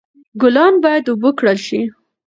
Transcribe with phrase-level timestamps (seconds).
[0.41, 1.81] ګلان باید اوبه کړل شي.